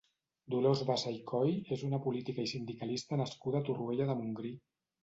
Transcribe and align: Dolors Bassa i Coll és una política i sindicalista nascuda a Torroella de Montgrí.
Dolors 0.53 0.81
Bassa 0.87 1.13
i 1.17 1.19
Coll 1.33 1.53
és 1.77 1.85
una 1.89 2.01
política 2.09 2.47
i 2.49 2.53
sindicalista 2.55 3.25
nascuda 3.25 3.63
a 3.63 3.65
Torroella 3.71 4.13
de 4.15 4.19
Montgrí. 4.25 4.57